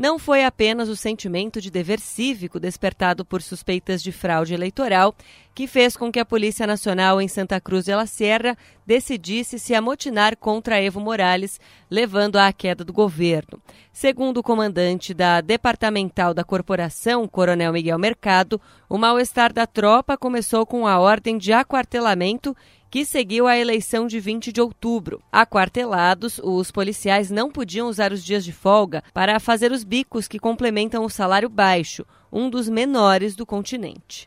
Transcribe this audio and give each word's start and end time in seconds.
Não 0.00 0.18
foi 0.18 0.46
apenas 0.46 0.88
o 0.88 0.96
sentimento 0.96 1.60
de 1.60 1.70
dever 1.70 2.00
cívico 2.00 2.58
despertado 2.58 3.22
por 3.22 3.42
suspeitas 3.42 4.02
de 4.02 4.10
fraude 4.10 4.54
eleitoral 4.54 5.14
que 5.54 5.66
fez 5.66 5.94
com 5.94 6.10
que 6.10 6.18
a 6.18 6.24
Polícia 6.24 6.66
Nacional 6.66 7.20
em 7.20 7.28
Santa 7.28 7.60
Cruz 7.60 7.84
de 7.84 7.94
la 7.94 8.06
Sierra 8.06 8.56
decidisse 8.86 9.58
se 9.58 9.74
amotinar 9.74 10.38
contra 10.38 10.80
Evo 10.80 11.00
Morales, 11.00 11.60
levando 11.90 12.36
à 12.36 12.50
queda 12.50 12.82
do 12.82 12.94
governo. 12.94 13.60
Segundo 13.92 14.38
o 14.38 14.42
comandante 14.42 15.12
da 15.12 15.42
Departamental 15.42 16.32
da 16.32 16.44
Corporação, 16.44 17.28
Coronel 17.28 17.70
Miguel 17.70 17.98
Mercado, 17.98 18.58
o 18.88 18.96
mal-estar 18.96 19.52
da 19.52 19.66
tropa 19.66 20.16
começou 20.16 20.64
com 20.64 20.86
a 20.86 20.98
ordem 20.98 21.36
de 21.36 21.52
aquartelamento 21.52 22.56
que 22.90 23.04
seguiu 23.04 23.46
a 23.46 23.56
eleição 23.56 24.06
de 24.06 24.18
20 24.18 24.52
de 24.52 24.60
outubro. 24.60 25.22
Aquartelados, 25.30 26.40
os 26.42 26.70
policiais 26.70 27.30
não 27.30 27.50
podiam 27.50 27.88
usar 27.88 28.12
os 28.12 28.24
dias 28.24 28.44
de 28.44 28.52
folga 28.52 29.04
para 29.14 29.38
fazer 29.38 29.70
os 29.70 29.84
bicos 29.84 30.26
que 30.26 30.38
complementam 30.38 31.04
o 31.04 31.10
salário 31.10 31.48
baixo, 31.48 32.04
um 32.32 32.50
dos 32.50 32.68
menores 32.68 33.36
do 33.36 33.46
continente. 33.46 34.26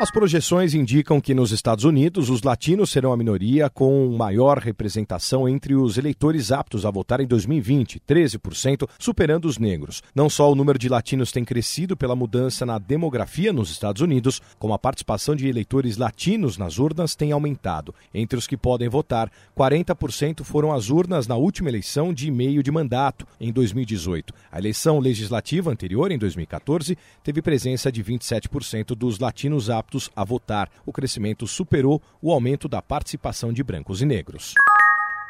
As 0.00 0.10
projeções 0.10 0.72
indicam 0.72 1.20
que 1.20 1.34
nos 1.34 1.52
Estados 1.52 1.84
Unidos 1.84 2.30
os 2.30 2.42
latinos 2.42 2.88
serão 2.88 3.12
a 3.12 3.16
minoria 3.18 3.68
com 3.68 4.08
maior 4.16 4.56
representação 4.56 5.46
entre 5.46 5.74
os 5.74 5.98
eleitores 5.98 6.50
aptos 6.50 6.86
a 6.86 6.90
votar 6.90 7.20
em 7.20 7.26
2020, 7.26 8.00
13%, 8.08 8.88
superando 8.98 9.44
os 9.44 9.58
negros. 9.58 10.02
Não 10.14 10.30
só 10.30 10.50
o 10.50 10.54
número 10.54 10.78
de 10.78 10.88
latinos 10.88 11.30
tem 11.30 11.44
crescido 11.44 11.98
pela 11.98 12.16
mudança 12.16 12.64
na 12.64 12.78
demografia 12.78 13.52
nos 13.52 13.70
Estados 13.70 14.00
Unidos, 14.00 14.40
como 14.58 14.72
a 14.72 14.78
participação 14.78 15.36
de 15.36 15.46
eleitores 15.46 15.98
latinos 15.98 16.56
nas 16.56 16.78
urnas 16.78 17.14
tem 17.14 17.32
aumentado. 17.32 17.94
Entre 18.14 18.38
os 18.38 18.46
que 18.46 18.56
podem 18.56 18.88
votar, 18.88 19.30
40% 19.54 20.42
foram 20.44 20.72
às 20.72 20.88
urnas 20.88 21.26
na 21.26 21.36
última 21.36 21.68
eleição 21.68 22.10
de 22.14 22.30
meio 22.30 22.62
de 22.62 22.70
mandato, 22.70 23.26
em 23.38 23.52
2018. 23.52 24.32
A 24.50 24.58
eleição 24.58 24.98
legislativa 24.98 25.70
anterior, 25.70 26.10
em 26.10 26.16
2014, 26.16 26.96
teve 27.22 27.42
presença 27.42 27.92
de 27.92 28.02
27% 28.02 28.94
dos 28.94 29.18
latinos 29.18 29.68
aptos 29.68 29.89
aptos 29.90 30.10
a 30.14 30.24
votar. 30.24 30.70
O 30.86 30.92
crescimento 30.92 31.46
superou 31.46 32.00
o 32.22 32.32
aumento 32.32 32.68
da 32.68 32.80
participação 32.80 33.52
de 33.52 33.62
brancos 33.64 34.00
e 34.00 34.06
negros. 34.06 34.54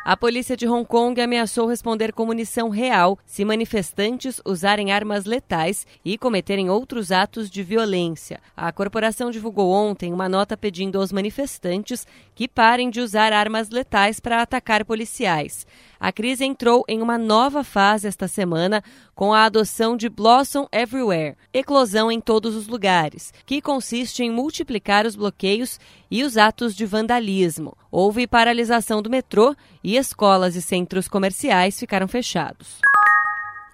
A 0.03 0.17
polícia 0.17 0.57
de 0.57 0.67
Hong 0.67 0.87
Kong 0.87 1.21
ameaçou 1.21 1.69
responder 1.69 2.13
com 2.13 2.25
munição 2.25 2.71
real 2.71 3.19
se 3.27 3.45
manifestantes 3.45 4.41
usarem 4.47 4.91
armas 4.91 5.27
letais 5.27 5.87
e 6.03 6.17
cometerem 6.17 6.71
outros 6.71 7.13
atos 7.13 7.51
de 7.51 7.63
violência. 7.63 8.41
A 8.57 8.73
corporação 8.73 9.31
divulgou 9.31 9.71
ontem 9.71 10.11
uma 10.11 10.27
nota 10.27 10.57
pedindo 10.57 10.99
aos 10.99 11.13
manifestantes 11.13 12.07
que 12.35 12.49
parem 12.49 12.89
de 12.89 13.01
usar 13.01 13.35
armas 13.35 13.69
letais 13.69 14.21
para 14.21 14.41
atacar 14.41 14.87
policiais. 14.87 15.67
A 16.01 16.11
crise 16.11 16.47
entrou 16.47 16.83
em 16.89 17.03
uma 17.03 17.19
nova 17.19 17.63
fase 17.63 18.09
esta 18.09 18.27
semana 18.27 18.83
com 19.15 19.35
a 19.35 19.45
adoção 19.45 19.99
de 19.99 20.09
Blossom 20.09 20.67
Everywhere, 20.73 21.37
eclosão 21.53 22.11
em 22.11 22.23
todos 22.23 22.57
os 22.57 22.67
lugares, 22.67 23.35
que 23.45 23.61
consiste 23.61 24.23
em 24.23 24.31
multiplicar 24.31 25.05
os 25.05 25.15
bloqueios 25.15 25.79
e 26.11 26.25
os 26.25 26.39
atos 26.39 26.75
de 26.75 26.87
vandalismo. 26.87 27.77
Houve 27.91 28.27
paralisação 28.27 29.03
do 29.03 29.11
metrô 29.11 29.55
e 29.85 29.99
escolas 29.99 30.57
e 30.57 30.63
centros 30.63 31.07
comerciais 31.07 31.79
ficaram 31.79 32.09
fechados. 32.09 32.79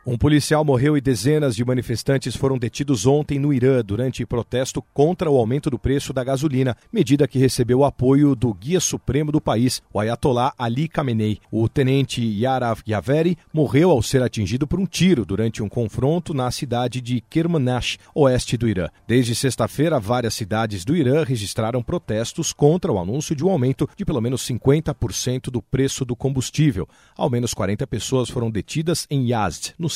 Um 0.09 0.17
policial 0.17 0.65
morreu 0.65 0.97
e 0.97 1.01
dezenas 1.01 1.57
de 1.57 1.65
manifestantes 1.65 2.37
foram 2.37 2.57
detidos 2.57 3.07
ontem 3.07 3.41
no 3.41 3.53
Irã 3.53 3.83
durante 3.85 4.25
protesto 4.25 4.81
contra 4.95 5.29
o 5.29 5.37
aumento 5.37 5.69
do 5.69 5.81
preço 5.81 6.13
da 6.13 6.23
gasolina, 6.23 6.77
medida 6.93 7.27
que 7.27 7.41
recebeu 7.41 7.81
o 7.81 7.85
apoio 7.85 8.37
do 8.37 8.55
guia 8.55 8.79
supremo 8.79 9.33
do 9.33 9.41
país, 9.41 9.83
o 9.93 9.99
Ayatollah 9.99 10.53
Ali 10.57 10.87
Khamenei. 10.87 11.41
O 11.51 11.69
tenente 11.69 12.23
Yarav 12.23 12.83
Yaveri 12.87 13.37
morreu 13.53 13.91
ao 13.91 14.01
ser 14.01 14.23
atingido 14.23 14.65
por 14.65 14.79
um 14.79 14.87
tiro 14.87 15.25
durante 15.25 15.61
um 15.61 15.69
confronto 15.69 16.33
na 16.33 16.53
cidade 16.53 17.01
de 17.01 17.21
Kermanshah, 17.23 17.99
oeste 18.15 18.57
do 18.57 18.69
Irã. 18.69 18.89
Desde 19.09 19.35
sexta-feira, 19.35 19.99
várias 19.99 20.35
cidades 20.35 20.85
do 20.85 20.95
Irã 20.95 21.25
registraram 21.25 21.83
protestos 21.83 22.53
contra 22.53 22.93
o 22.93 23.01
anúncio 23.01 23.35
de 23.35 23.45
um 23.45 23.51
aumento 23.51 23.91
de 23.97 24.05
pelo 24.05 24.21
menos 24.21 24.47
50% 24.47 25.51
do 25.51 25.61
preço 25.61 26.05
do 26.05 26.15
combustível. 26.15 26.89
Ao 27.17 27.29
menos 27.29 27.53
40 27.53 27.85
pessoas 27.89 28.31
foram 28.31 28.53
detidas 28.53 29.05
em 29.11 29.33
Yazd, 29.33 29.75
no 29.77 29.96